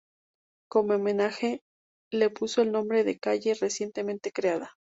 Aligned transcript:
Como 0.67 0.93
homenaje, 0.95 1.61
le 2.11 2.31
puso 2.31 2.63
el 2.63 2.71
nombre 2.71 3.03
de 3.03 3.13
la 3.13 3.19
calle 3.19 3.53
recientemente 3.53 4.31
creada. 4.31 4.73